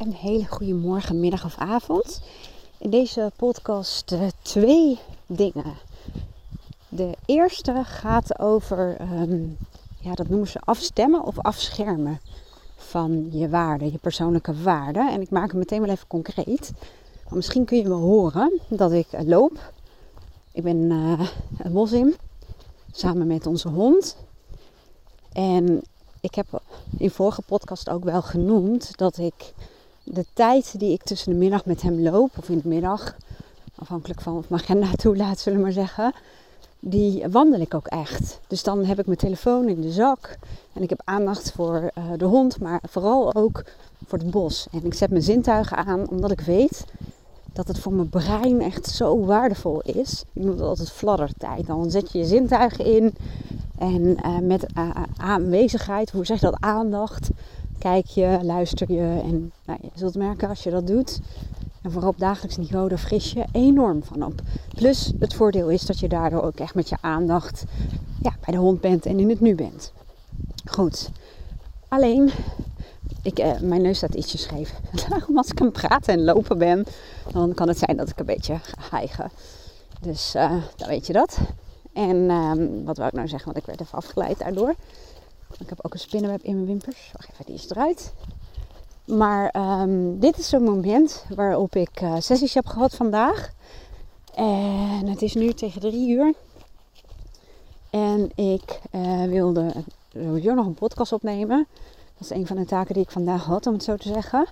een 0.00 0.12
hele 0.12 0.46
goede 0.46 0.74
morgen, 0.74 1.20
middag 1.20 1.44
of 1.44 1.58
avond. 1.58 2.22
In 2.78 2.90
deze 2.90 3.32
podcast 3.36 4.12
uh, 4.12 4.22
twee 4.42 4.98
dingen. 5.26 5.74
De 6.88 7.16
eerste 7.26 7.82
gaat 7.84 8.38
over, 8.38 8.96
ehm, 8.96 9.38
ja, 9.98 10.14
dat 10.14 10.28
noemen 10.28 10.48
ze 10.48 10.60
afstemmen 10.64 11.24
of 11.24 11.38
afschermen 11.38 12.20
van 12.76 13.28
je 13.30 13.48
waarden, 13.48 13.92
je 13.92 13.98
persoonlijke 13.98 14.62
waarden. 14.62 15.10
En 15.12 15.20
ik 15.20 15.30
maak 15.30 15.48
het 15.48 15.56
meteen 15.56 15.80
wel 15.80 15.90
even 15.90 16.06
concreet. 16.06 16.72
Maar 17.24 17.36
misschien 17.36 17.64
kun 17.64 17.78
je 17.78 17.88
wel 17.88 18.00
horen 18.00 18.60
dat 18.68 18.92
ik 18.92 19.06
loop. 19.26 19.72
Ik 20.52 20.62
ben 20.62 20.76
uh, 20.76 21.20
het 21.56 21.72
bos 21.72 21.92
in, 21.92 22.14
samen 22.92 23.26
met 23.26 23.46
onze 23.46 23.68
hond. 23.68 24.16
En 25.32 25.82
ik 26.20 26.34
heb 26.34 26.62
in 26.98 27.10
vorige 27.10 27.42
podcast 27.42 27.90
ook 27.90 28.04
wel 28.04 28.22
genoemd 28.22 28.96
dat 28.96 29.18
ik 29.18 29.54
de 30.12 30.24
tijd 30.32 30.78
die 30.78 30.92
ik 30.92 31.02
tussen 31.02 31.32
de 31.32 31.38
middag 31.38 31.64
met 31.64 31.82
hem 31.82 32.00
loop, 32.00 32.30
of 32.38 32.48
in 32.48 32.60
de 32.62 32.68
middag, 32.68 33.16
afhankelijk 33.74 34.20
van 34.20 34.36
of 34.36 34.48
mijn 34.48 34.62
agenda 34.62 34.90
toelaat, 35.02 35.38
zullen 35.38 35.58
we 35.58 35.64
maar 35.64 35.72
zeggen, 35.72 36.12
die 36.80 37.28
wandel 37.30 37.60
ik 37.60 37.74
ook 37.74 37.86
echt. 37.86 38.40
Dus 38.46 38.62
dan 38.62 38.84
heb 38.84 38.98
ik 38.98 39.06
mijn 39.06 39.18
telefoon 39.18 39.68
in 39.68 39.80
de 39.80 39.92
zak 39.92 40.38
en 40.72 40.82
ik 40.82 40.90
heb 40.90 41.00
aandacht 41.04 41.52
voor 41.52 41.90
uh, 41.98 42.04
de 42.16 42.24
hond, 42.24 42.60
maar 42.60 42.82
vooral 42.88 43.34
ook 43.34 43.64
voor 44.06 44.18
het 44.18 44.30
bos. 44.30 44.66
En 44.72 44.84
ik 44.84 44.94
zet 44.94 45.10
mijn 45.10 45.22
zintuigen 45.22 45.76
aan, 45.76 46.08
omdat 46.08 46.30
ik 46.30 46.40
weet 46.40 46.84
dat 47.52 47.68
het 47.68 47.78
voor 47.78 47.92
mijn 47.92 48.08
brein 48.08 48.60
echt 48.60 48.86
zo 48.86 49.24
waardevol 49.24 49.80
is. 49.80 50.24
Ik 50.32 50.42
noem 50.42 50.50
het 50.50 50.60
altijd 50.60 50.90
fladdertijd. 50.90 51.66
Dan 51.66 51.90
zet 51.90 52.12
je 52.12 52.18
je 52.18 52.24
zintuigen 52.24 52.84
in 52.84 53.14
en 53.78 54.02
uh, 54.02 54.38
met 54.38 54.66
uh, 54.78 54.90
aanwezigheid, 55.16 56.10
hoe 56.10 56.26
zeg 56.26 56.40
je 56.40 56.46
dat, 56.46 56.60
aandacht, 56.60 57.28
kijk 57.80 58.06
je, 58.06 58.38
luister 58.42 58.92
je. 58.92 59.20
En 59.22 59.52
nou, 59.64 59.78
je 59.82 59.90
zult 59.94 60.14
merken 60.14 60.48
als 60.48 60.62
je 60.62 60.70
dat 60.70 60.86
doet, 60.86 61.20
en 61.82 61.92
vooral 61.92 62.10
op 62.10 62.18
dagelijks 62.18 62.56
niveau, 62.56 62.88
daar 62.88 62.98
fris 62.98 63.32
je 63.32 63.44
enorm 63.52 64.02
van 64.02 64.22
op. 64.22 64.40
Plus 64.74 65.12
het 65.18 65.34
voordeel 65.34 65.70
is 65.70 65.86
dat 65.86 65.98
je 65.98 66.08
daardoor 66.08 66.42
ook 66.42 66.58
echt 66.58 66.74
met 66.74 66.88
je 66.88 66.96
aandacht 67.00 67.64
ja, 68.22 68.36
bij 68.44 68.54
de 68.54 68.60
hond 68.60 68.80
bent 68.80 69.06
en 69.06 69.18
in 69.18 69.28
het 69.28 69.40
nu 69.40 69.54
bent. 69.54 69.92
Goed. 70.64 71.10
Alleen, 71.88 72.30
ik, 73.22 73.38
uh, 73.38 73.60
mijn 73.60 73.82
neus 73.82 73.96
staat 73.96 74.14
ietsje 74.14 74.38
scheef. 74.38 74.74
Als 75.34 75.50
ik 75.50 75.60
aan 75.60 75.72
praten 75.72 76.14
en 76.14 76.24
lopen 76.24 76.58
ben, 76.58 76.84
dan 77.32 77.54
kan 77.54 77.68
het 77.68 77.78
zijn 77.78 77.96
dat 77.96 78.08
ik 78.08 78.18
een 78.18 78.26
beetje 78.26 78.58
ga 78.62 78.96
hijgen. 78.96 79.30
Dus 80.00 80.34
uh, 80.36 80.62
dan 80.76 80.88
weet 80.88 81.06
je 81.06 81.12
dat. 81.12 81.38
En 81.92 82.30
um, 82.30 82.84
wat 82.84 82.96
wou 82.96 83.08
ik 83.08 83.14
nou 83.14 83.28
zeggen, 83.28 83.46
want 83.52 83.56
ik 83.56 83.66
werd 83.66 83.80
even 83.80 83.98
afgeleid 83.98 84.38
daardoor. 84.38 84.74
Ik 85.58 85.68
heb 85.68 85.78
ook 85.82 85.92
een 85.92 85.98
spinnenweb 85.98 86.42
in 86.42 86.54
mijn 86.54 86.66
wimpers. 86.66 87.10
Wacht 87.12 87.30
even, 87.32 87.44
die 87.44 87.54
is 87.54 87.70
eruit. 87.70 88.12
Maar 89.04 89.54
um, 89.80 90.18
dit 90.18 90.38
is 90.38 90.48
zo'n 90.48 90.62
moment 90.62 91.24
waarop 91.34 91.74
ik 91.74 92.00
uh, 92.00 92.14
sessies 92.18 92.54
heb 92.54 92.66
gehad 92.66 92.94
vandaag. 92.94 93.52
En 94.34 95.06
het 95.06 95.22
is 95.22 95.34
nu 95.34 95.52
tegen 95.52 95.80
drie 95.80 96.08
uur. 96.10 96.34
En 97.90 98.30
ik 98.34 98.80
uh, 98.92 99.24
wilde 99.24 99.72
sowieso 100.12 100.54
nog 100.54 100.66
een 100.66 100.74
podcast 100.74 101.12
opnemen. 101.12 101.66
Dat 102.18 102.30
is 102.30 102.36
een 102.36 102.46
van 102.46 102.56
de 102.56 102.64
taken 102.64 102.94
die 102.94 103.02
ik 103.02 103.10
vandaag 103.10 103.44
had, 103.44 103.66
om 103.66 103.72
het 103.72 103.84
zo 103.84 103.96
te 103.96 104.08
zeggen. 104.08 104.46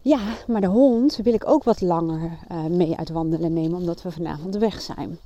Ja, 0.00 0.20
maar 0.46 0.60
de 0.60 0.66
hond 0.66 1.16
wil 1.16 1.34
ik 1.34 1.48
ook 1.48 1.64
wat 1.64 1.80
langer 1.80 2.38
uh, 2.52 2.64
mee 2.64 2.96
uit 2.96 3.08
wandelen 3.08 3.52
nemen, 3.52 3.78
omdat 3.78 4.02
we 4.02 4.10
vanavond 4.10 4.56
weg 4.56 4.80
zijn. 4.80 5.18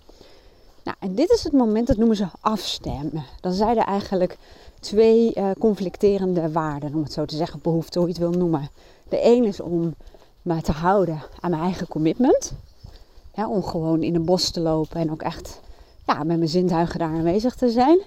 Nou, 0.89 1.01
en 1.01 1.15
dit 1.15 1.31
is 1.31 1.45
het 1.45 1.53
moment, 1.53 1.87
dat 1.87 1.97
noemen 1.97 2.17
ze 2.17 2.27
afstemmen. 2.41 3.25
Dan 3.41 3.53
zijn 3.53 3.77
er 3.77 3.85
eigenlijk 3.85 4.39
twee 4.81 5.35
uh, 5.35 5.51
conflicterende 5.59 6.53
waarden, 6.53 6.95
om 6.95 7.03
het 7.03 7.13
zo 7.13 7.25
te 7.25 7.37
zeggen, 7.37 7.61
behoeften, 7.63 8.01
hoe 8.01 8.11
je 8.11 8.15
het 8.15 8.31
wil 8.31 8.41
noemen. 8.41 8.69
De 9.09 9.25
een 9.25 9.45
is 9.45 9.61
om 9.61 9.95
me 10.43 10.61
te 10.61 10.73
houden 10.73 11.23
aan 11.41 11.51
mijn 11.51 11.63
eigen 11.63 11.89
commitment. 11.89 12.53
Om 13.35 13.63
gewoon 13.63 14.03
in 14.03 14.15
een 14.15 14.25
bos 14.25 14.51
te 14.51 14.61
lopen 14.61 15.01
en 15.01 15.11
ook 15.11 15.23
echt 15.23 15.61
ja, 16.07 16.23
met 16.23 16.37
mijn 16.37 16.49
zintuigen 16.49 16.99
daar 16.99 17.09
aanwezig 17.09 17.55
te 17.55 17.71
zijn. 17.71 18.01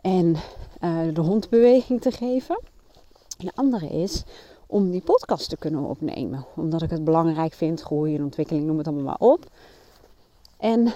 En 0.00 0.36
uh, 0.84 1.14
de 1.14 1.20
hondbeweging 1.20 2.00
te 2.00 2.10
geven. 2.10 2.60
En 3.38 3.46
de 3.46 3.52
andere 3.54 3.88
is 3.88 4.22
om 4.66 4.90
die 4.90 5.02
podcast 5.02 5.48
te 5.48 5.56
kunnen 5.56 5.84
opnemen. 5.84 6.46
Omdat 6.56 6.82
ik 6.82 6.90
het 6.90 7.04
belangrijk 7.04 7.52
vind, 7.52 7.80
groei 7.80 8.14
en 8.14 8.22
ontwikkeling, 8.22 8.66
noem 8.66 8.78
het 8.78 8.86
allemaal 8.86 9.04
maar 9.04 9.28
op. 9.28 9.46
En 10.56 10.92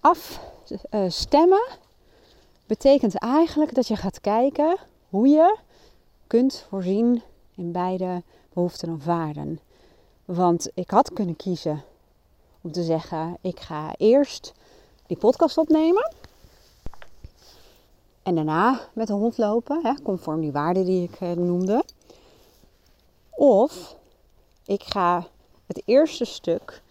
afstemmen 0.00 1.68
betekent 2.66 3.14
eigenlijk 3.14 3.74
dat 3.74 3.88
je 3.88 3.96
gaat 3.96 4.20
kijken 4.20 4.76
hoe 5.08 5.28
je 5.28 5.56
kunt 6.26 6.66
voorzien 6.68 7.22
in 7.54 7.72
beide 7.72 8.22
behoeften 8.52 8.94
of 8.94 9.04
waarden. 9.04 9.60
Want 10.24 10.70
ik 10.74 10.90
had 10.90 11.12
kunnen 11.12 11.36
kiezen 11.36 11.84
om 12.60 12.72
te 12.72 12.82
zeggen: 12.82 13.36
ik 13.40 13.60
ga 13.60 13.94
eerst 13.96 14.52
die 15.06 15.16
podcast 15.16 15.58
opnemen. 15.58 16.12
En 18.22 18.34
daarna 18.34 18.80
met 18.92 19.06
de 19.06 19.12
hond 19.12 19.38
lopen, 19.38 19.80
hè, 19.82 19.94
conform 20.02 20.40
die 20.40 20.52
waarden 20.52 20.84
die 20.84 21.02
ik 21.02 21.20
eh, 21.20 21.32
noemde. 21.32 21.84
Of 23.30 23.96
ik 24.64 24.82
ga 24.82 25.26
het 25.66 25.82
eerste 25.84 26.24
stuk 26.24 26.82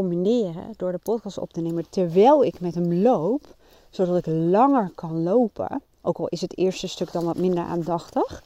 combineren 0.00 0.74
door 0.76 0.92
de 0.92 0.98
podcast 0.98 1.38
op 1.38 1.52
te 1.52 1.60
nemen 1.60 1.86
terwijl 1.90 2.44
ik 2.44 2.60
met 2.60 2.74
hem 2.74 2.94
loop, 2.94 3.46
zodat 3.90 4.16
ik 4.16 4.26
langer 4.26 4.92
kan 4.94 5.22
lopen. 5.22 5.82
Ook 6.02 6.18
al 6.18 6.28
is 6.28 6.40
het 6.40 6.58
eerste 6.58 6.88
stuk 6.88 7.12
dan 7.12 7.24
wat 7.24 7.36
minder 7.36 7.64
aandachtig. 7.64 8.42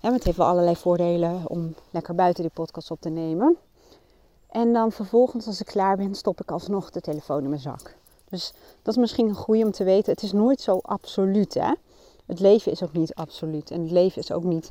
Ja, 0.00 0.12
het 0.12 0.24
heeft 0.24 0.36
wel 0.36 0.46
allerlei 0.46 0.76
voordelen 0.76 1.42
om 1.48 1.74
lekker 1.90 2.14
buiten 2.14 2.42
die 2.42 2.52
podcast 2.54 2.90
op 2.90 3.00
te 3.00 3.08
nemen. 3.08 3.56
En 4.50 4.72
dan 4.72 4.92
vervolgens, 4.92 5.46
als 5.46 5.60
ik 5.60 5.66
klaar 5.66 5.96
ben, 5.96 6.14
stop 6.14 6.40
ik 6.40 6.50
alsnog 6.50 6.90
de 6.90 7.00
telefoon 7.00 7.42
in 7.42 7.48
mijn 7.48 7.60
zak. 7.60 7.96
Dus 8.28 8.52
dat 8.82 8.94
is 8.94 9.00
misschien 9.00 9.28
een 9.28 9.34
goede 9.34 9.64
om 9.64 9.72
te 9.72 9.84
weten. 9.84 10.12
Het 10.12 10.22
is 10.22 10.32
nooit 10.32 10.60
zo 10.60 10.78
absoluut, 10.82 11.54
hè. 11.54 11.72
Het 12.26 12.40
leven 12.40 12.72
is 12.72 12.82
ook 12.82 12.92
niet 12.92 13.14
absoluut. 13.14 13.70
En 13.70 13.80
het 13.80 13.90
leven 13.90 14.22
is 14.22 14.32
ook 14.32 14.44
niet 14.44 14.70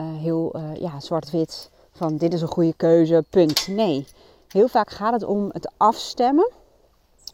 uh, 0.00 0.06
heel 0.16 0.56
uh, 0.56 0.76
ja, 0.76 1.00
zwart-wit 1.00 1.70
van 1.92 2.16
dit 2.16 2.34
is 2.34 2.42
een 2.42 2.48
goede 2.48 2.74
keuze, 2.76 3.24
punt. 3.30 3.66
Nee, 3.68 4.06
Heel 4.54 4.68
vaak 4.68 4.90
gaat 4.90 5.12
het 5.12 5.24
om 5.24 5.48
het 5.52 5.72
afstemmen 5.76 6.50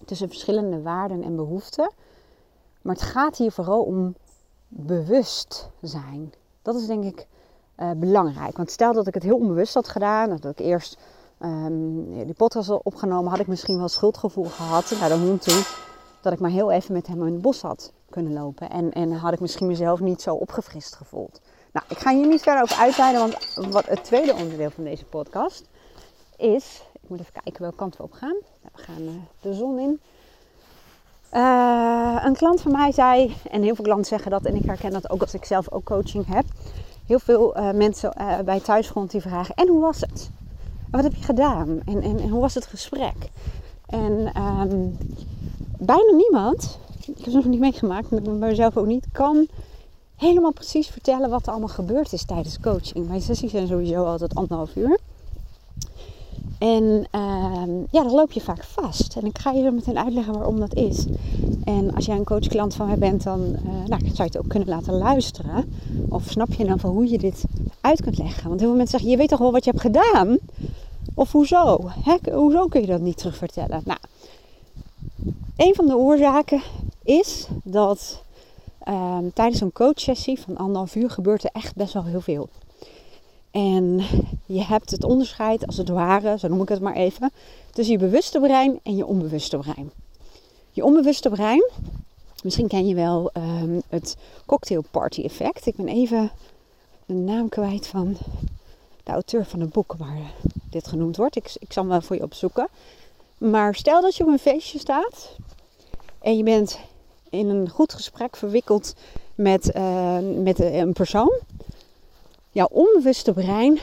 tussen 0.05 0.29
verschillende 0.29 0.83
waarden 0.83 1.23
en 1.23 1.37
behoeften. 1.37 1.91
Maar 2.83 2.95
het 2.95 3.05
gaat 3.05 3.37
hier 3.37 3.53
vooral 3.53 3.83
om 3.83 4.15
bewust 4.69 5.71
zijn. 5.81 6.33
Dat 6.63 6.75
is 6.75 6.87
denk 6.87 7.05
ik 7.05 7.27
uh, 7.79 7.91
belangrijk. 7.97 8.57
Want 8.57 8.71
stel 8.71 8.93
dat 8.93 9.07
ik 9.07 9.15
het 9.15 9.23
heel 9.23 9.37
onbewust 9.37 9.75
had 9.75 9.89
gedaan, 9.89 10.29
dat 10.29 10.45
ik 10.45 10.59
eerst 10.59 10.99
um, 11.43 12.25
die 12.25 12.35
podcast 12.35 12.69
had 12.69 12.83
opgenomen, 12.83 13.31
had 13.31 13.41
ik 13.41 13.47
misschien 13.47 13.79
wel 13.79 13.89
schuldgevoel 13.89 14.45
gehad 14.45 14.95
naar 15.01 15.09
de 15.09 15.19
hond 15.19 15.43
toe. 15.43 15.63
Dat 16.21 16.33
ik 16.33 16.41
maar 16.41 16.51
heel 16.51 16.71
even 16.71 16.93
met 16.93 17.07
hem 17.07 17.27
in 17.27 17.33
het 17.33 17.43
bos 17.43 17.63
had 17.63 17.93
kunnen 18.11 18.33
lopen. 18.33 18.71
En, 18.71 18.93
en 18.93 19.13
had 19.13 19.33
ik 19.33 19.41
misschien 19.41 19.67
mezelf 19.67 20.01
niet 20.01 20.23
zo 20.23 20.35
opgefrist 20.35 20.95
gevoeld. 20.95 21.41
Nou, 21.73 21.87
ik 21.89 21.99
ga 21.99 22.15
hier 22.15 22.27
niet 22.27 22.43
verder 22.43 22.63
over 22.63 22.77
uitweiden, 22.77 23.21
want 23.21 23.55
wat 23.73 23.87
het 23.87 24.05
tweede 24.05 24.35
onderdeel 24.35 24.71
van 24.71 24.85
deze 24.85 25.05
podcast 25.05 25.69
is 26.37 26.89
moet 27.10 27.21
even 27.21 27.43
kijken 27.43 27.62
welke 27.62 27.76
kant 27.76 27.97
we 27.97 28.03
op 28.03 28.12
gaan. 28.12 28.37
We 28.62 28.82
gaan 28.82 29.03
uh, 29.03 29.10
de 29.41 29.54
zon 29.54 29.78
in. 29.78 30.00
Uh, 31.34 32.22
een 32.25 32.37
klant 32.37 32.60
van 32.60 32.72
mij 32.72 32.93
zei, 32.93 33.34
en 33.50 33.62
heel 33.62 33.75
veel 33.75 33.84
klanten 33.84 34.06
zeggen 34.06 34.31
dat, 34.31 34.44
en 34.44 34.54
ik 34.54 34.65
herken 34.65 34.91
dat 34.91 35.10
ook 35.10 35.21
als 35.21 35.34
ik 35.34 35.44
zelf 35.44 35.71
ook 35.71 35.84
coaching 35.84 36.26
heb. 36.26 36.44
Heel 37.06 37.19
veel 37.19 37.56
uh, 37.56 37.71
mensen 37.71 38.12
bij 38.44 38.60
thuisgrond 38.60 39.10
die 39.10 39.21
vragen: 39.21 39.54
En 39.54 39.69
hoe 39.69 39.81
was 39.81 40.00
het? 40.00 40.31
Wat 40.91 41.03
heb 41.03 41.15
je 41.15 41.22
gedaan? 41.22 41.81
En, 41.84 42.03
en, 42.03 42.28
hoe 42.28 42.41
was 42.41 42.54
het 42.54 42.66
gesprek? 42.66 43.31
En 43.87 44.32
um, 44.42 44.98
bijna 45.78 46.12
niemand, 46.12 46.78
ik 47.00 47.16
heb 47.16 47.25
het 47.25 47.34
nog 47.34 47.44
niet 47.44 47.60
meegemaakt, 47.60 48.10
maar 48.10 48.32
mezelf 48.32 48.77
ook 48.77 48.87
niet, 48.87 49.06
kan 49.12 49.48
helemaal 50.16 50.53
precies 50.53 50.88
vertellen 50.88 51.31
wat 51.31 51.42
er 51.42 51.50
allemaal 51.50 51.69
gebeurd 51.69 52.12
is 52.12 52.25
tijdens 52.25 52.60
coaching. 52.60 53.09
Mijn 53.09 53.21
sessies 53.21 53.50
zijn 53.50 53.66
sowieso 53.66 54.04
altijd 54.04 54.34
anderhalf 54.34 54.77
uur. 54.77 54.98
En 56.60 57.07
uh, 57.15 57.84
ja, 57.91 58.03
dan 58.03 58.12
loop 58.12 58.33
je 58.33 58.41
vaak 58.41 58.65
vast. 58.65 59.16
En 59.16 59.27
ik 59.27 59.39
ga 59.39 59.51
je 59.51 59.71
meteen 59.71 59.98
uitleggen 59.98 60.33
waarom 60.33 60.60
dat 60.60 60.74
is. 60.74 61.07
En 61.65 61.95
als 61.95 62.07
jij 62.07 62.16
een 62.16 62.24
coachklant 62.24 62.74
van 62.74 62.86
mij 62.86 62.98
bent, 62.98 63.22
dan 63.22 63.41
uh, 63.41 63.86
nou, 63.86 64.01
zou 64.01 64.15
je 64.15 64.22
het 64.22 64.39
ook 64.39 64.48
kunnen 64.48 64.68
laten 64.68 64.95
luisteren. 64.95 65.72
Of 66.09 66.22
snap 66.30 66.53
je 66.53 66.65
dan 66.65 66.78
van 66.78 66.91
hoe 66.91 67.10
je 67.10 67.18
dit 67.18 67.45
uit 67.80 68.03
kunt 68.03 68.18
leggen? 68.18 68.48
Want 68.48 68.60
heel 68.60 68.68
veel 68.68 68.78
mensen 68.78 68.98
zeggen, 68.98 69.10
je 69.10 69.16
weet 69.16 69.28
toch 69.28 69.39
wel 69.39 69.53
wat 69.53 69.65
je 69.65 69.71
hebt 69.71 69.83
gedaan? 69.83 70.39
Of 71.15 71.33
hoezo? 71.33 71.91
Hoezo 72.33 72.66
kun 72.66 72.80
je 72.80 72.86
dat 72.86 73.01
niet 73.01 73.16
terugvertellen? 73.16 73.83
Nou, 73.84 73.98
een 75.56 75.74
van 75.74 75.86
de 75.86 75.97
oorzaken 75.97 76.63
is 77.03 77.47
dat 77.65 78.22
uh, 78.89 79.18
tijdens 79.34 79.60
een 79.60 79.72
coachsessie 79.72 80.41
van 80.41 80.56
anderhalf 80.56 80.95
uur 80.95 81.10
gebeurt 81.10 81.45
er 81.45 81.51
echt 81.53 81.74
best 81.74 81.92
wel 81.92 82.04
heel 82.04 82.21
veel. 82.21 82.48
En 83.51 84.01
je 84.47 84.63
hebt 84.63 84.91
het 84.91 85.05
onderscheid, 85.05 85.67
als 85.67 85.77
het 85.77 85.89
ware, 85.89 86.39
zo 86.39 86.49
noem 86.49 86.63
ik 86.63 86.69
het 86.69 86.81
maar 86.81 86.95
even, 86.95 87.33
tussen 87.71 87.95
je 87.95 88.01
bewuste 88.01 88.41
brein 88.41 88.81
en 88.83 88.97
je 88.97 89.07
onbewuste 89.07 89.57
brein. 89.57 89.91
Je 90.71 90.85
onbewuste 90.85 91.29
brein, 91.29 91.71
misschien 92.43 92.69
ken 92.69 92.87
je 92.87 92.95
wel 92.95 93.31
um, 93.37 93.83
het 93.89 94.17
cocktail 94.47 94.85
party 94.91 95.23
effect. 95.23 95.67
Ik 95.67 95.77
ben 95.77 95.89
even 95.89 96.31
de 97.07 97.15
naam 97.15 97.49
kwijt 97.49 97.87
van 97.87 98.17
de 99.05 99.13
auteur 99.13 99.45
van 99.45 99.61
het 99.61 99.73
boek 99.73 99.95
waar 99.99 100.33
dit 100.71 100.89
genoemd 100.89 101.17
wordt. 101.17 101.37
Ik, 101.37 101.57
ik 101.59 101.73
zal 101.73 101.83
hem 101.83 101.93
wel 101.93 102.01
voor 102.01 102.17
je 102.17 102.23
opzoeken. 102.23 102.69
Maar 103.39 103.75
stel 103.75 104.01
dat 104.01 104.17
je 104.17 104.23
op 104.23 104.29
een 104.29 104.39
feestje 104.39 104.79
staat 104.79 105.37
en 106.19 106.37
je 106.37 106.43
bent 106.43 106.79
in 107.31 107.49
een 107.49 107.69
goed 107.69 107.93
gesprek 107.93 108.37
verwikkeld 108.37 108.95
met, 109.35 109.75
uh, 109.77 110.19
met 110.37 110.61
een 110.61 110.93
persoon. 110.93 111.41
Jouw 112.53 112.69
onbewuste 112.71 113.33
brein 113.33 113.79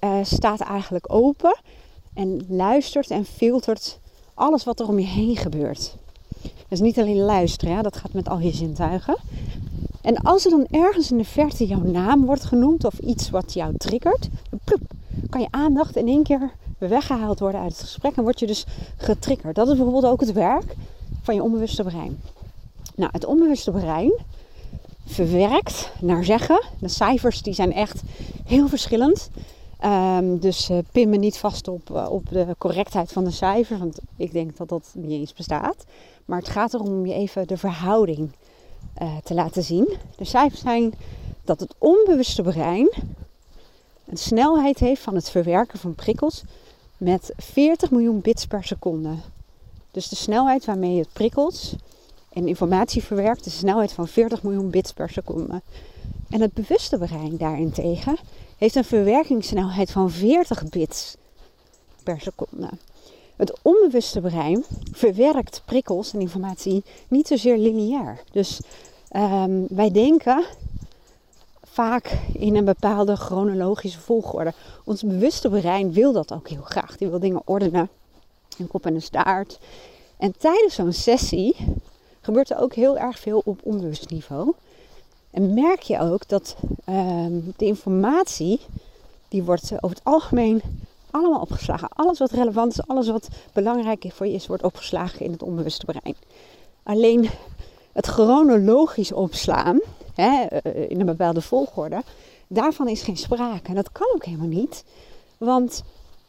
uh, 0.00 0.18
staat 0.22 0.60
eigenlijk 0.60 1.12
open 1.12 1.56
en 2.14 2.46
luistert 2.48 3.10
en 3.10 3.24
filtert 3.24 3.98
alles 4.34 4.64
wat 4.64 4.80
er 4.80 4.88
om 4.88 4.98
je 4.98 5.06
heen 5.06 5.36
gebeurt. 5.36 5.96
Dus 6.68 6.80
niet 6.80 6.98
alleen 6.98 7.18
luisteren, 7.18 7.74
ja, 7.74 7.82
dat 7.82 7.96
gaat 7.96 8.12
met 8.12 8.28
al 8.28 8.38
je 8.38 8.52
zintuigen. 8.52 9.16
En 10.02 10.16
als 10.16 10.44
er 10.44 10.50
dan 10.50 10.66
ergens 10.70 11.10
in 11.10 11.18
de 11.18 11.24
verte 11.24 11.66
jouw 11.66 11.82
naam 11.82 12.24
wordt 12.26 12.44
genoemd 12.44 12.84
of 12.84 12.98
iets 12.98 13.30
wat 13.30 13.52
jou 13.52 13.76
triggert, 13.76 14.28
ploep, 14.64 14.82
kan 15.30 15.40
je 15.40 15.48
aandacht 15.50 15.96
in 15.96 16.08
één 16.08 16.22
keer 16.22 16.50
weggehaald 16.78 17.38
worden 17.38 17.60
uit 17.60 17.72
het 17.72 17.80
gesprek 17.80 18.16
en 18.16 18.22
word 18.22 18.40
je 18.40 18.46
dus 18.46 18.66
getriggerd. 18.96 19.54
Dat 19.54 19.68
is 19.68 19.74
bijvoorbeeld 19.74 20.12
ook 20.12 20.20
het 20.20 20.32
werk 20.32 20.74
van 21.22 21.34
je 21.34 21.42
onbewuste 21.42 21.82
brein. 21.82 22.20
Nou, 22.94 23.10
het 23.12 23.24
onbewuste 23.24 23.70
brein 23.70 24.12
verwerkt 25.06 25.92
naar 26.00 26.24
zeggen. 26.24 26.64
De 26.78 26.88
cijfers 26.88 27.42
die 27.42 27.54
zijn 27.54 27.72
echt 27.72 28.02
heel 28.44 28.68
verschillend. 28.68 29.30
Um, 29.84 30.38
dus 30.38 30.70
uh, 30.70 30.78
pin 30.92 31.08
me 31.08 31.16
niet 31.16 31.38
vast 31.38 31.68
op, 31.68 31.90
uh, 31.90 32.10
op 32.10 32.28
de 32.28 32.54
correctheid 32.58 33.12
van 33.12 33.24
de 33.24 33.30
cijfers, 33.30 33.78
want 33.78 33.98
ik 34.16 34.32
denk 34.32 34.56
dat 34.56 34.68
dat 34.68 34.92
niet 34.94 35.10
eens 35.10 35.32
bestaat. 35.32 35.84
Maar 36.24 36.38
het 36.38 36.48
gaat 36.48 36.74
erom 36.74 36.88
om 36.88 37.06
je 37.06 37.14
even 37.14 37.46
de 37.46 37.56
verhouding 37.56 38.30
uh, 39.02 39.16
te 39.24 39.34
laten 39.34 39.62
zien. 39.62 39.96
De 40.16 40.24
cijfers 40.24 40.60
zijn 40.60 40.94
dat 41.44 41.60
het 41.60 41.74
onbewuste 41.78 42.42
brein 42.42 42.92
een 44.04 44.16
snelheid 44.16 44.78
heeft 44.78 45.02
van 45.02 45.14
het 45.14 45.30
verwerken 45.30 45.78
van 45.78 45.94
prikkels 45.94 46.42
met 46.96 47.32
40 47.36 47.90
miljoen 47.90 48.20
bits 48.20 48.46
per 48.46 48.64
seconde. 48.64 49.14
Dus 49.90 50.08
de 50.08 50.16
snelheid 50.16 50.64
waarmee 50.64 50.94
je 50.94 51.06
prikkels 51.12 51.74
en 52.32 52.48
informatie 52.48 53.02
verwerkt, 53.02 53.44
de 53.44 53.50
snelheid 53.50 53.92
van 53.92 54.08
40 54.08 54.42
miljoen 54.42 54.70
bits 54.70 54.92
per 54.92 55.10
seconde. 55.10 55.62
En 56.30 56.40
het 56.40 56.52
bewuste 56.52 56.98
brein 56.98 57.36
daarentegen 57.36 58.16
heeft 58.58 58.74
een 58.74 58.84
verwerkingssnelheid 58.84 59.90
van 59.90 60.10
40 60.10 60.68
bits 60.68 61.16
per 62.02 62.20
seconde. 62.20 62.68
Het 63.36 63.58
onbewuste 63.62 64.20
brein 64.20 64.64
verwerkt 64.92 65.62
prikkels 65.64 66.12
en 66.12 66.20
informatie 66.20 66.84
niet 67.08 67.26
zozeer 67.26 67.58
lineair. 67.58 68.20
Dus 68.32 68.60
um, 69.16 69.66
wij 69.68 69.90
denken 69.90 70.44
vaak 71.62 72.18
in 72.32 72.56
een 72.56 72.64
bepaalde 72.64 73.16
chronologische 73.16 74.00
volgorde. 74.00 74.52
Ons 74.84 75.02
bewuste 75.02 75.48
brein 75.48 75.92
wil 75.92 76.12
dat 76.12 76.32
ook 76.32 76.48
heel 76.48 76.62
graag. 76.62 76.96
Die 76.96 77.08
wil 77.08 77.18
dingen 77.18 77.42
ordenen. 77.44 77.88
Een 78.58 78.66
kop 78.66 78.86
en 78.86 78.94
een 78.94 79.02
staart. 79.02 79.58
En 80.16 80.34
tijdens 80.38 80.74
zo'n 80.74 80.92
sessie 80.92 81.56
gebeurt 82.22 82.50
er 82.50 82.58
ook 82.58 82.74
heel 82.74 82.98
erg 82.98 83.18
veel 83.18 83.42
op 83.44 83.60
onbewust 83.62 84.10
niveau. 84.10 84.54
En 85.30 85.54
merk 85.54 85.80
je 85.80 86.00
ook 86.00 86.28
dat 86.28 86.56
um, 86.88 87.52
de 87.56 87.64
informatie, 87.64 88.60
die 89.28 89.42
wordt 89.42 89.72
over 89.80 89.96
het 89.96 90.04
algemeen 90.04 90.62
allemaal 91.10 91.40
opgeslagen. 91.40 91.88
Alles 91.88 92.18
wat 92.18 92.30
relevant 92.30 92.72
is, 92.72 92.86
alles 92.86 93.08
wat 93.08 93.28
belangrijk 93.52 94.04
voor 94.08 94.26
je 94.26 94.32
is, 94.32 94.46
wordt 94.46 94.62
opgeslagen 94.62 95.20
in 95.20 95.32
het 95.32 95.42
onbewuste 95.42 95.84
brein. 95.84 96.16
Alleen 96.82 97.30
het 97.92 98.06
chronologisch 98.06 99.12
opslaan, 99.12 99.80
hè, 100.14 100.44
eh, 100.44 100.90
in 100.90 101.00
een 101.00 101.06
bepaalde 101.06 101.40
volgorde, 101.40 102.02
daarvan 102.46 102.88
is 102.88 103.02
geen 103.02 103.16
sprake. 103.16 103.68
En 103.68 103.74
dat 103.74 103.92
kan 103.92 104.06
ook 104.14 104.24
helemaal 104.24 104.46
niet. 104.46 104.84
Want 105.38 105.82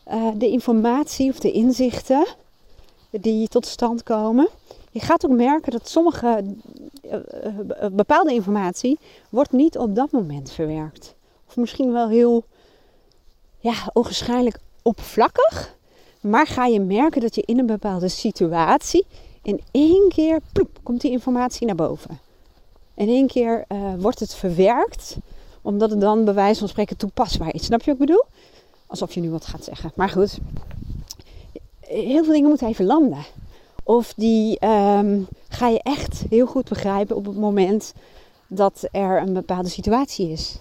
uh, 0.07 0.27
de 0.35 0.49
informatie 0.49 1.29
of 1.29 1.39
de 1.39 1.51
inzichten 1.51 2.25
die 3.09 3.47
tot 3.47 3.65
stand 3.65 4.03
komen, 4.03 4.49
je 4.93 4.99
gaat 4.99 5.25
ook 5.25 5.31
merken 5.31 5.71
dat 5.71 5.89
sommige 5.89 6.43
uh, 7.03 7.17
bepaalde 7.91 8.33
informatie 8.33 8.99
wordt 9.29 9.51
niet 9.51 9.77
op 9.77 9.95
dat 9.95 10.11
moment 10.11 10.51
verwerkt. 10.51 11.15
Of 11.47 11.55
misschien 11.55 11.91
wel 11.91 12.09
heel 12.09 12.43
ja, 13.59 13.73
onwaarschijnlijk 13.93 14.59
oppervlakkig. 14.81 15.75
Maar 16.21 16.47
ga 16.47 16.65
je 16.65 16.79
merken 16.79 17.21
dat 17.21 17.35
je 17.35 17.43
in 17.45 17.59
een 17.59 17.65
bepaalde 17.65 18.07
situatie 18.07 19.05
in 19.41 19.61
één 19.71 20.09
keer 20.09 20.39
ploep, 20.51 20.79
komt 20.83 21.01
die 21.01 21.11
informatie 21.11 21.67
naar 21.67 21.75
boven. 21.75 22.19
In 22.93 23.07
één 23.07 23.27
keer 23.27 23.65
wordt 23.97 24.19
het 24.19 24.35
verwerkt, 24.35 25.17
omdat 25.61 25.89
het 25.89 26.01
dan 26.01 26.25
bij 26.25 26.33
wijze 26.33 26.59
van 26.59 26.67
spreken 26.67 26.97
toepasbaar 26.97 27.53
is. 27.53 27.65
Snap 27.65 27.79
je 27.79 27.91
wat 27.91 27.99
ik 27.99 28.07
bedoel? 28.07 28.23
Alsof 28.87 29.13
je 29.13 29.19
nu 29.19 29.29
wat 29.29 29.45
gaat 29.45 29.63
zeggen. 29.63 29.91
Maar 29.95 30.09
goed, 30.09 30.37
heel 31.79 32.23
veel 32.23 32.33
dingen 32.33 32.49
moeten 32.49 32.67
even 32.67 32.85
landen. 32.85 33.25
Of 33.83 34.13
die 34.13 34.65
um, 34.65 35.27
ga 35.49 35.67
je 35.67 35.81
echt 35.81 36.23
heel 36.29 36.45
goed 36.45 36.69
begrijpen 36.69 37.15
op 37.15 37.25
het 37.25 37.37
moment 37.37 37.93
dat 38.47 38.87
er 38.91 39.21
een 39.21 39.33
bepaalde 39.33 39.69
situatie 39.69 40.29
is. 40.29 40.57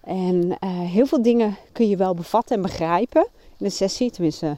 En 0.00 0.44
uh, 0.44 0.56
heel 0.80 1.06
veel 1.06 1.22
dingen 1.22 1.56
kun 1.72 1.88
je 1.88 1.96
wel 1.96 2.14
bevatten 2.14 2.56
en 2.56 2.62
begrijpen 2.62 3.26
in 3.58 3.66
de 3.66 3.70
sessie. 3.70 4.10
Tenminste, 4.10 4.56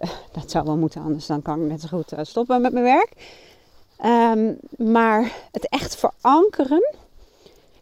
uh, 0.00 0.10
dat 0.32 0.50
zou 0.50 0.64
wel 0.64 0.76
moeten, 0.76 1.02
anders 1.02 1.26
dan 1.26 1.42
kan 1.42 1.62
ik 1.62 1.68
net 1.68 1.80
zo 1.80 1.88
goed 1.88 2.12
uh, 2.12 2.18
stoppen 2.22 2.60
met 2.60 2.72
mijn 2.72 2.84
werk. 2.84 3.12
Um, 4.04 4.58
maar 4.92 5.32
het 5.52 5.68
echt 5.68 5.96
verankeren 5.96 6.94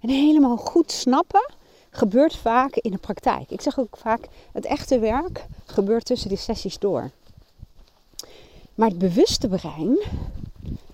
en 0.01 0.09
helemaal 0.09 0.57
goed 0.57 0.93
snappen 0.93 1.51
gebeurt 1.91 2.37
vaak 2.37 2.75
in 2.75 2.91
de 2.91 2.99
praktijk. 2.99 3.51
Ik 3.51 3.61
zeg 3.61 3.79
ook 3.79 3.97
vaak, 3.97 4.29
het 4.53 4.65
echte 4.65 4.99
werk 4.99 5.47
gebeurt 5.67 6.05
tussen 6.05 6.29
die 6.29 6.39
sessies 6.39 6.79
door. 6.79 7.11
Maar 8.79 8.89
het 8.89 8.99
bewuste 8.99 9.49
brein, 9.49 9.99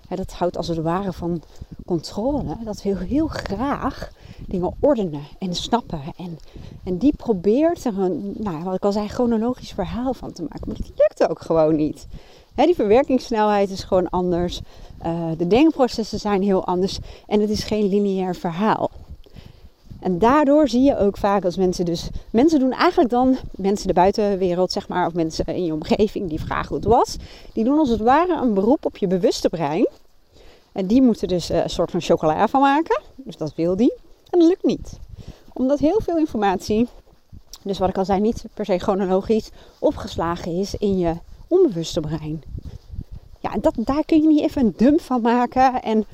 hè, 0.09 0.17
dat 0.17 0.33
houdt 0.33 0.57
als 0.57 0.69
het 0.69 0.79
ware 0.79 1.13
van 1.13 1.43
controle. 1.87 2.57
Dat 2.65 2.83
wil 2.83 2.97
heel 2.97 3.27
graag 3.27 4.11
dingen 4.47 4.75
ordenen 4.81 5.23
en 5.39 5.55
snappen. 5.55 6.01
En, 6.17 6.39
en 6.85 6.99
die 6.99 7.17
probeert 7.17 7.85
er 7.85 7.99
een, 7.99 8.35
nou, 8.39 8.65
wat 8.65 8.75
ik 8.75 8.85
al 8.85 8.93
zei, 8.93 9.09
chronologisch 9.09 9.73
verhaal 9.73 10.15
van 10.15 10.33
te 10.33 10.43
maken. 10.43 10.63
Maar 10.67 10.77
dat 10.77 10.91
lukt 10.97 11.29
ook 11.31 11.41
gewoon 11.41 11.77
niet. 11.77 12.07
Hè, 12.55 12.65
die 12.65 12.75
verwerkingssnelheid 12.75 13.71
is 13.71 13.85
gewoon 13.85 14.11
anders. 14.11 14.61
Uh, 15.07 15.31
de 15.37 15.47
denkprocessen 15.47 16.21
zijn 16.21 16.43
heel 16.43 16.67
anders. 16.67 16.99
En 17.27 17.41
het 17.41 17.51
is 17.51 17.65
geen 17.65 17.89
lineair 17.89 18.35
verhaal. 18.37 18.91
En 20.05 20.19
daardoor 20.19 20.69
zie 20.69 20.83
je 20.83 20.99
ook 20.99 21.17
vaak 21.17 21.45
als 21.45 21.57
mensen 21.57 21.85
dus... 21.85 22.09
Mensen 22.31 22.59
doen 22.59 22.73
eigenlijk 22.73 23.11
dan, 23.11 23.37
mensen 23.51 23.87
de 23.87 23.93
buitenwereld 23.93 24.73
zeg 24.73 24.89
maar... 24.89 25.07
of 25.07 25.15
mensen 25.15 25.47
in 25.47 25.65
je 25.65 25.73
omgeving 25.73 26.29
die 26.29 26.41
vragen 26.41 26.69
hoe 26.69 26.77
het 26.77 26.87
was... 26.87 27.17
die 27.53 27.65
doen 27.65 27.79
als 27.79 27.89
het 27.89 28.01
ware 28.01 28.41
een 28.43 28.55
beroep 28.55 28.85
op 28.85 28.97
je 28.97 29.07
bewuste 29.07 29.49
brein... 29.49 29.89
En 30.75 30.87
die 30.87 31.03
moeten 31.03 31.29
dus 31.29 31.51
uh, 31.51 31.63
een 31.63 31.71
soort 31.71 31.91
van 31.91 32.01
chocola 32.01 32.49
van 32.49 32.61
maken. 32.61 33.03
Dus 33.17 33.37
dat 33.37 33.55
wil 33.55 33.77
die. 33.77 33.93
En 34.31 34.39
dat 34.39 34.49
lukt 34.49 34.65
niet. 34.65 34.99
Omdat 35.53 35.79
heel 35.79 36.01
veel 36.03 36.17
informatie, 36.17 36.89
dus 37.63 37.79
wat 37.79 37.89
ik 37.89 37.99
al 37.99 38.05
zei, 38.05 38.21
niet 38.21 38.45
per 38.55 38.65
se 38.65 38.79
chronologisch 38.79 39.51
opgeslagen 39.79 40.53
is 40.53 40.75
in 40.75 40.99
je 40.99 41.15
onbewuste 41.49 42.01
brein. 42.01 42.43
Ja, 43.41 43.53
en 43.53 43.61
dat, 43.61 43.75
daar 43.77 44.05
kun 44.05 44.23
je 44.23 44.29
niet 44.29 44.41
even 44.41 44.63
een 44.63 44.75
dump 44.77 45.01
van 45.01 45.21
maken 45.21 45.83
en 45.83 46.05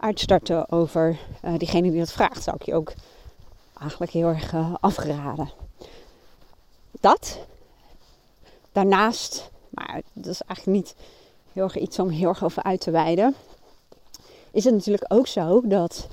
uitstarten 0.00 0.70
over 0.70 1.18
uh, 1.44 1.58
diegene 1.58 1.90
die 1.90 1.98
dat 1.98 2.12
vraagt. 2.12 2.42
Zou 2.42 2.56
ik 2.56 2.66
je 2.66 2.74
ook 2.74 2.92
eigenlijk 3.78 4.12
heel 4.12 4.26
erg 4.26 4.52
uh, 4.52 4.74
afraden. 4.80 5.50
Dat. 7.00 7.38
Daarnaast, 8.72 9.50
maar 9.68 10.00
dat 10.12 10.32
is 10.32 10.40
eigenlijk 10.40 10.78
niet 10.78 10.94
heel 11.52 11.62
erg 11.62 11.78
iets 11.78 11.98
om 11.98 12.08
heel 12.08 12.28
erg 12.28 12.44
over 12.44 12.62
uit 12.62 12.80
te 12.80 12.90
wijden 12.90 13.34
is 14.50 14.64
het 14.64 14.74
natuurlijk 14.74 15.12
ook 15.12 15.26
zo 15.26 15.60
dat 15.64 16.08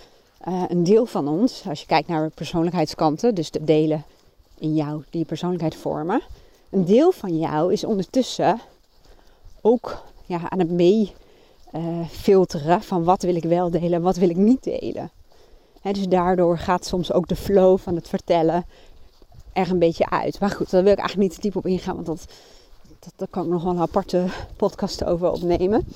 uh, 0.48 0.64
een 0.68 0.84
deel 0.84 1.06
van 1.06 1.28
ons, 1.28 1.64
als 1.68 1.80
je 1.80 1.86
kijkt 1.86 2.08
naar 2.08 2.30
persoonlijkheidskanten, 2.30 3.36
dus 3.36 3.52
de 3.52 3.64
delen 3.64 4.04
in 4.58 4.76
jou 4.76 5.04
die 5.10 5.20
je 5.20 5.26
persoonlijkheid 5.26 5.76
vormen, 5.76 6.22
een 6.70 6.86
deel 6.86 7.12
van 7.12 7.38
jou 7.38 7.74
is 7.74 7.84
ondertussen 7.84 8.60
ook 9.62 10.04
ja, 10.26 10.50
aan 10.50 10.60
het 10.60 10.70
mee 10.70 11.14
uh, 11.76 12.08
filteren 12.10 12.82
van 12.82 13.04
wat 13.04 13.22
wil 13.22 13.36
ik 13.36 13.44
wel 13.44 13.70
delen 13.70 13.94
en 13.94 14.02
wat 14.02 14.18
wil 14.18 14.30
ik 14.30 14.36
niet 14.36 14.64
delen. 14.64 15.12
Dus 15.82 16.08
daardoor 16.08 16.58
gaat 16.58 16.86
soms 16.86 17.12
ook 17.12 17.28
de 17.28 17.36
flow 17.36 17.78
van 17.78 17.96
het 17.96 18.08
vertellen 18.08 18.66
er 19.54 19.72
een 19.72 19.80
beetje 19.80 20.10
uit. 20.10 20.40
Maar 20.40 20.50
goed, 20.50 20.70
daar 20.70 20.84
wil 20.84 20.92
ik 20.92 21.00
eigenlijk 21.00 21.30
niet 21.30 21.38
te 21.38 21.48
diep 21.48 21.56
op 21.56 21.66
ingaan, 21.66 21.96
want 21.96 22.06
dat 22.06 22.28
daar 23.16 23.28
kan 23.28 23.44
ik 23.44 23.50
nog 23.50 23.64
wel 23.64 23.72
een 23.72 23.80
aparte 23.80 24.26
podcast 24.56 25.04
over 25.04 25.32
opnemen. 25.32 25.88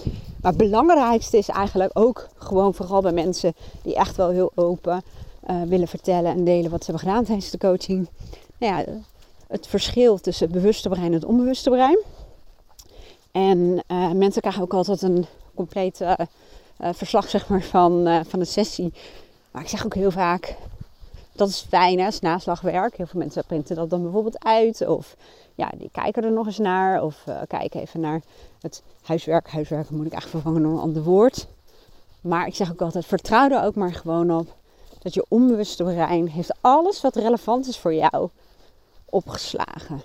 Maar 0.42 0.51
het 0.51 0.58
belangrijkste 0.58 1.38
is 1.38 1.50
eigenlijk 1.50 1.92
ook 1.94 2.28
gewoon 2.36 2.74
vooral 2.74 3.01
bij 3.01 3.12
mensen 3.12 3.54
die 3.82 3.96
echt 3.96 4.16
wel 4.16 4.30
heel 4.30 4.51
open 4.56 5.04
uh, 5.50 5.62
willen 5.62 5.88
vertellen 5.88 6.32
en 6.32 6.44
delen 6.44 6.72
wat 6.72 6.84
ze 6.84 6.92
hebben 6.92 7.10
gedaan 7.10 7.25
tijdens 7.25 7.50
de 7.50 7.58
coaching. 7.58 8.10
Nou 8.58 8.74
ja, 8.75 8.86
het 9.48 9.68
verschil 9.68 10.18
tussen 10.18 10.48
het 10.48 10.56
bewuste 10.56 10.90
brein 10.90 11.06
en 11.06 11.13
het 11.13 11.25
onbewuste 11.25 11.70
brein. 11.70 12.00
En 13.32 13.84
uh, 13.88 14.12
mensen 14.12 14.42
krijgen 14.42 14.62
ook 14.62 14.74
altijd 14.74 15.01
een 15.01 15.25
compleet 15.55 16.01
uh, 16.01 16.13
verslag 16.77 17.29
zeg 17.29 17.48
maar, 17.48 17.62
van, 17.62 18.25
van 18.27 18.39
de 18.39 18.46
sessie. 18.46 18.93
Maar 19.51 19.62
ik 19.62 19.67
zeg 19.67 19.86
ook 19.86 19.93
heel 19.93 20.12
vaak, 20.12 20.55
dat 21.31 21.50
is 21.50 21.65
fijn, 21.70 22.00
hè, 22.00 22.08
is 22.08 22.20
naslagwerk. 22.20 22.98
Heel 22.98 23.05
veel 23.05 23.20
mensen 23.20 23.46
printen 23.46 23.75
dat 23.75 23.89
dan 23.89 24.01
bijvoorbeeld 24.01 24.43
uit. 24.43 24.88
Of 24.88 25.15
ja, 25.55 25.70
die 25.77 25.89
kijken 25.91 26.24
er 26.24 26.31
nog 26.31 26.46
eens 26.46 26.58
naar. 26.58 27.03
Of 27.03 27.24
uh, 27.29 27.41
kijken 27.48 27.81
even 27.81 28.00
naar 28.00 28.22
het 28.62 28.84
huiswerk. 29.01 29.50
Huiswerk 29.50 29.89
moet 29.89 30.05
ik 30.05 30.12
eigenlijk 30.12 30.43
vervangen 30.43 30.62
door 30.62 30.72
een 30.72 30.88
ander 30.88 31.03
woord. 31.03 31.48
Maar 32.22 32.48
ik 32.48 32.55
zeg 32.55 32.72
ook 32.72 32.81
altijd, 32.81 33.05
vertrouw 33.05 33.50
er 33.50 33.63
ook 33.63 33.75
maar 33.75 33.93
gewoon 33.93 34.31
op. 34.31 34.55
Dat 35.00 35.13
je 35.13 35.25
onbewuste 35.27 35.84
brein 35.84 36.27
heeft 36.27 36.53
alles 36.62 37.01
wat 37.01 37.15
relevant 37.15 37.67
is 37.67 37.77
voor 37.77 37.93
jou 37.93 38.29
opgeslagen. 39.05 40.01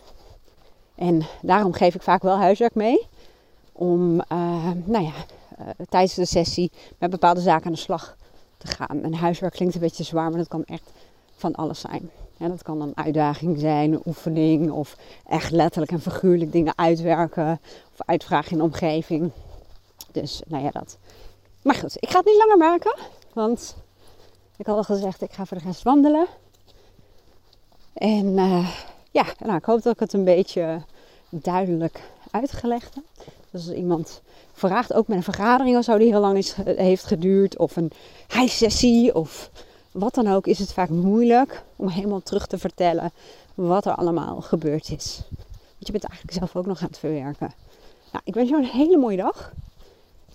En 0.95 1.27
daarom 1.43 1.73
geef 1.73 1.95
ik 1.95 2.03
vaak 2.03 2.23
wel 2.23 2.37
huiswerk 2.37 2.75
mee. 2.75 3.07
Om, 3.79 4.15
uh, 4.15 4.71
nou 4.85 5.05
ja, 5.05 5.13
uh, 5.61 5.69
tijdens 5.89 6.15
de 6.15 6.25
sessie 6.25 6.71
met 6.99 7.11
bepaalde 7.11 7.41
zaken 7.41 7.67
aan 7.67 7.73
de 7.73 7.79
slag 7.79 8.17
te 8.59 8.67
gaan. 8.67 9.03
En 9.03 9.15
huiswerk 9.15 9.53
klinkt 9.53 9.75
een 9.75 9.81
beetje 9.81 10.05
zwaar, 10.05 10.29
maar 10.29 10.39
dat 10.39 10.49
kan 10.49 10.65
echt 10.65 10.91
van 11.37 11.55
alles 11.55 11.81
zijn. 11.81 12.11
Ja, 12.37 12.49
dat 12.49 12.63
kan 12.63 12.81
een 12.81 12.97
uitdaging 12.97 13.59
zijn, 13.59 13.93
een 13.93 14.03
oefening 14.07 14.71
of 14.71 14.97
echt 15.27 15.51
letterlijk 15.51 15.93
en 15.93 16.01
figuurlijk 16.01 16.53
dingen 16.53 16.79
uitwerken 16.79 17.61
of 17.93 18.07
uitvragen 18.07 18.51
in 18.53 18.59
de 18.59 18.65
omgeving. 18.65 19.31
Dus 20.13 20.43
nou 20.47 20.65
ja, 20.65 20.71
dat. 20.71 20.99
Maar 21.63 21.75
goed, 21.75 21.97
ik 22.01 22.11
ga 22.11 22.19
het 22.19 22.27
niet 22.27 22.37
langer 22.37 22.57
maken, 22.57 22.97
want 23.33 23.77
ik 24.57 24.67
had 24.67 24.77
al 24.77 24.83
gezegd, 24.83 25.23
ik 25.23 25.33
ga 25.33 25.45
voor 25.45 25.59
de 25.59 25.65
rest 25.65 25.83
wandelen. 25.83 26.27
En 27.93 28.27
uh, 28.27 28.71
ja, 29.11 29.25
nou, 29.39 29.57
ik 29.57 29.65
hoop 29.65 29.83
dat 29.83 29.93
ik 29.93 30.01
het 30.01 30.13
een 30.13 30.25
beetje 30.25 30.83
duidelijk 31.29 32.01
Dus 33.51 33.67
als 33.67 33.77
iemand 33.77 34.23
vraagt, 34.53 34.93
ook 34.93 35.09
met 35.09 35.17
een 35.17 35.23
vergadering 35.23 35.77
of 35.77 35.85
zo 35.85 35.99
die 35.99 36.11
heel 36.11 36.21
lang 36.21 36.37
is, 36.37 36.57
heeft 36.65 37.05
geduurd, 37.05 37.57
of 37.59 37.77
een 37.77 37.91
high-sessie 38.29 39.15
of 39.15 39.51
wat 39.93 40.15
dan 40.15 40.29
ook, 40.29 40.47
is 40.47 40.59
het 40.59 40.73
vaak 40.73 40.89
moeilijk 40.89 41.63
om 41.77 41.89
helemaal 41.89 42.23
terug 42.23 42.47
te 42.47 42.59
vertellen 42.59 43.13
wat 43.55 43.87
er 43.87 43.95
allemaal 43.95 44.41
gebeurd 44.41 44.91
is. 44.91 45.21
Want 45.31 45.87
je 45.87 45.93
bent 45.93 46.05
eigenlijk 46.05 46.39
zelf 46.39 46.57
ook 46.57 46.67
nog 46.67 46.81
aan 46.81 46.87
het 46.87 46.99
verwerken. 46.99 47.53
Nou, 48.13 48.25
ik 48.25 48.35
wens 48.35 48.49
jou 48.49 48.63
een 48.63 48.69
hele 48.69 48.97
mooie 48.97 49.17
dag. 49.17 49.53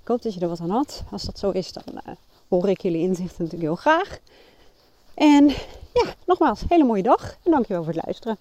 Ik 0.02 0.08
hoop 0.08 0.22
dat 0.22 0.34
je 0.34 0.40
er 0.40 0.48
wat 0.48 0.60
aan 0.60 0.70
had. 0.70 1.04
Als 1.12 1.24
dat 1.24 1.40
zo 1.40 1.50
is, 1.50 1.74
dan 1.74 1.84
uh, 1.94 2.14
hoor 2.48 2.70
ik 2.70 2.82
jullie 2.82 3.02
inzichten 3.02 3.44
natuurlijk 3.44 3.62
heel 3.62 3.76
graag. 3.76 4.20
En 5.14 5.48
ja, 5.94 6.14
nogmaals, 6.26 6.64
hele 6.68 6.84
mooie 6.84 7.04
dag 7.04 7.38
en 7.44 7.52
dankjewel 7.52 7.84
voor 7.84 7.94
het 7.94 8.04
luisteren. 8.06 8.38